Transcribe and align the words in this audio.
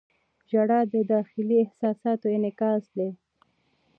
•ژړا 0.49 0.79
د 0.93 0.95
داخلي 1.13 1.57
احساساتو 1.63 2.27
انعکاس 2.37 2.83
دی. 2.97 3.09